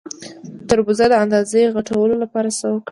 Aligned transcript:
د 0.57 0.61
تربوز 0.69 0.99
د 1.09 1.13
اندازې 1.23 1.61
غټولو 1.75 2.13
لپاره 2.23 2.49
څه 2.59 2.65
وکړم؟ 2.69 2.79